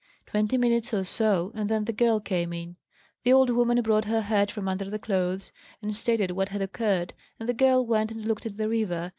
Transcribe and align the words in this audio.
Twenty 0.25 0.57
minutes 0.57 0.95
or 0.95 1.03
so, 1.03 1.51
and 1.53 1.69
then 1.69 1.85
the 1.85 1.93
girl 1.93 2.19
came 2.19 2.51
in. 2.53 2.75
The 3.23 3.33
old 3.33 3.51
woman 3.51 3.79
brought 3.83 4.05
her 4.05 4.21
head 4.21 4.49
from 4.49 4.67
under 4.67 4.89
the 4.89 4.97
clothes, 4.97 5.51
and 5.79 5.95
stated 5.95 6.31
what 6.31 6.49
had 6.49 6.63
occurred, 6.63 7.13
and 7.39 7.47
the 7.47 7.53
girl 7.53 7.85
went 7.85 8.09
and 8.09 8.25
looked 8.25 8.47
at 8.47 8.57
the 8.57 8.67
river. 8.67 9.09